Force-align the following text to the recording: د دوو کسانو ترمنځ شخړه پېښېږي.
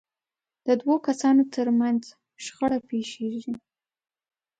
د 0.65 0.67
دوو 0.81 0.95
کسانو 1.07 1.43
ترمنځ 1.53 2.01
شخړه 2.43 2.79
پېښېږي. 2.89 3.53